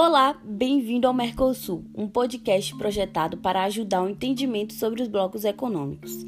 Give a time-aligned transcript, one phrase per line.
[0.00, 6.24] Olá, bem-vindo ao Mercosul, um podcast projetado para ajudar o entendimento sobre os blocos econômicos.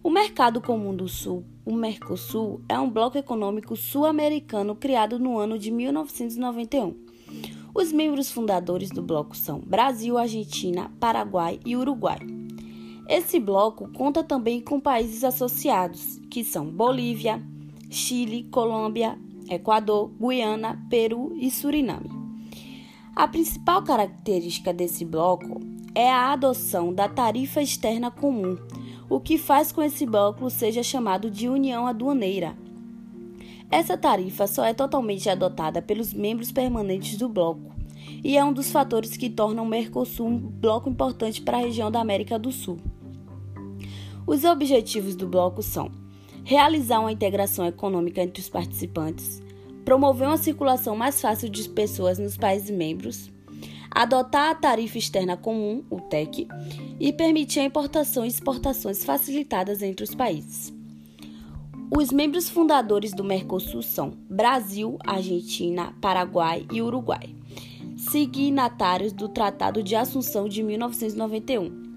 [0.00, 5.58] O Mercado Comum do Sul, o Mercosul, é um bloco econômico sul-americano criado no ano
[5.58, 6.94] de 1991.
[7.74, 12.20] Os membros fundadores do bloco são Brasil, Argentina, Paraguai e Uruguai.
[13.08, 17.42] Esse bloco conta também com países associados, que são Bolívia,
[17.90, 19.18] Chile, Colômbia,
[19.50, 22.13] Equador, Guiana, Peru e Suriname.
[23.16, 25.60] A principal característica desse bloco
[25.94, 28.58] é a adoção da tarifa externa comum,
[29.08, 32.56] o que faz com que esse bloco seja chamado de União Aduaneira.
[33.70, 37.72] Essa tarifa só é totalmente adotada pelos membros permanentes do bloco
[38.24, 41.92] e é um dos fatores que tornam o Mercosul um bloco importante para a região
[41.92, 42.78] da América do Sul.
[44.26, 45.88] Os objetivos do bloco são
[46.42, 49.40] realizar uma integração econômica entre os participantes,
[49.84, 53.30] promover uma circulação mais fácil de pessoas nos países membros,
[53.90, 56.48] adotar a tarifa externa comum, o TEC,
[56.98, 60.72] e permitir a importação e exportações facilitadas entre os países.
[61.96, 67.34] Os membros fundadores do Mercosul são Brasil, Argentina, Paraguai e Uruguai,
[67.96, 71.93] signatários do Tratado de Assunção de 1991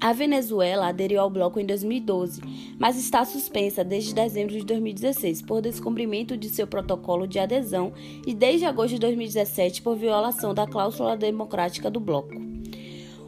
[0.00, 2.40] a Venezuela aderiu ao bloco em 2012,
[2.78, 7.92] mas está suspensa desde dezembro de 2016 por descumprimento de seu protocolo de adesão
[8.26, 12.34] e desde agosto de 2017 por violação da cláusula democrática do bloco.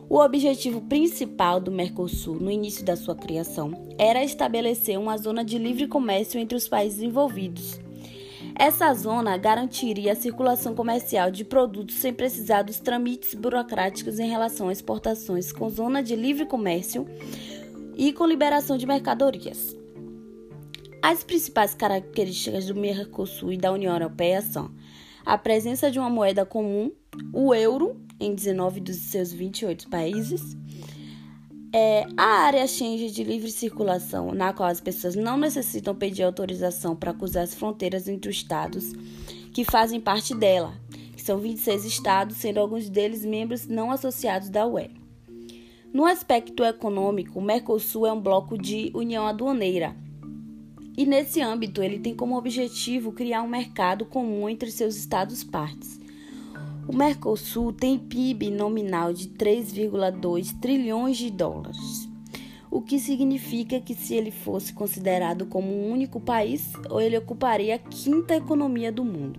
[0.08, 5.58] O objetivo principal do Mercosul no início da sua criação era estabelecer uma zona de
[5.58, 7.78] livre comércio entre os países envolvidos
[8.54, 14.68] essa zona garantiria a circulação comercial de produtos sem precisar dos trâmites burocráticos em relação
[14.68, 17.06] a exportações com zona de livre comércio
[17.96, 19.76] e com liberação de mercadorias.
[21.02, 24.70] As principais características do Mercosul e da União Europeia são
[25.24, 26.92] a presença de uma moeda comum,
[27.32, 30.56] o euro, em 19 dos seus 28 países,
[31.72, 36.94] é, a área Schengen de livre circulação, na qual as pessoas não necessitam pedir autorização
[36.94, 38.92] para cruzar as fronteiras entre os estados
[39.54, 40.74] que fazem parte dela,
[41.16, 44.90] que são 26 estados, sendo alguns deles membros não associados da UE.
[45.92, 49.94] No aspecto econômico, o Mercosul é um bloco de união aduaneira.
[50.96, 56.02] E nesse âmbito, ele tem como objetivo criar um mercado comum entre seus estados partes
[56.86, 62.08] o Mercosul tem PIB nominal de 3,2 trilhões de dólares,
[62.70, 67.78] o que significa que se ele fosse considerado como um único país, ele ocuparia a
[67.78, 69.38] quinta economia do mundo.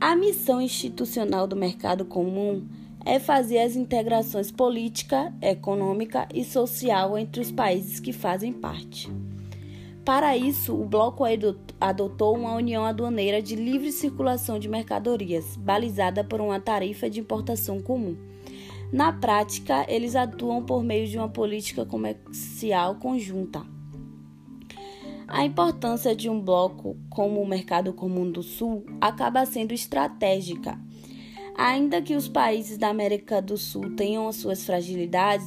[0.00, 2.66] A missão institucional do mercado comum
[3.04, 9.10] é fazer as integrações política, econômica e social entre os países que fazem parte.
[10.04, 11.22] Para isso, o bloco
[11.80, 17.80] adotou uma união aduaneira de livre circulação de mercadorias, balizada por uma tarifa de importação
[17.80, 18.16] comum.
[18.92, 23.64] Na prática, eles atuam por meio de uma política comercial conjunta.
[25.28, 30.78] A importância de um bloco como o Mercado Comum do Sul acaba sendo estratégica.
[31.56, 35.46] Ainda que os países da América do Sul tenham as suas fragilidades,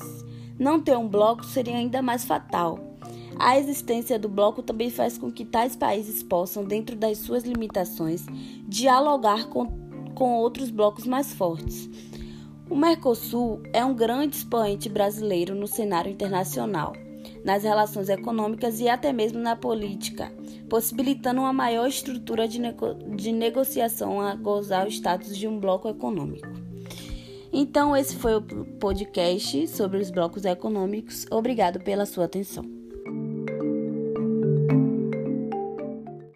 [0.57, 2.94] não ter um bloco seria ainda mais fatal.
[3.37, 8.25] A existência do bloco também faz com que tais países possam, dentro das suas limitações,
[8.67, 9.67] dialogar com,
[10.13, 11.89] com outros blocos mais fortes.
[12.69, 16.93] O Mercosul é um grande expoente brasileiro no cenário internacional,
[17.43, 20.31] nas relações econômicas e até mesmo na política,
[20.67, 25.87] possibilitando uma maior estrutura de, nego de negociação a gozar o status de um bloco
[25.87, 26.47] econômico.
[27.53, 28.41] Então, esse foi o
[28.79, 31.25] podcast sobre os blocos econômicos.
[31.31, 32.74] Obrigado pela sua atenção.